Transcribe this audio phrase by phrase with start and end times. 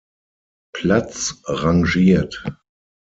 [0.73, 2.43] Platz rangiert.